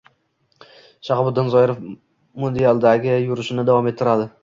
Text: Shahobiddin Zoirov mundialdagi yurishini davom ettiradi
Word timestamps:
Shahobiddin 1.09 1.53
Zoirov 1.57 1.85
mundialdagi 2.47 3.17
yurishini 3.23 3.71
davom 3.73 3.97
ettiradi 3.97 4.33